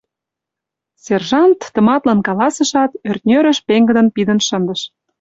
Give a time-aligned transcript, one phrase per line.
[1.03, 4.81] —сержант тыматлын каласышат, ӧртньӧрыш пеҥгыдын пидын шындыш.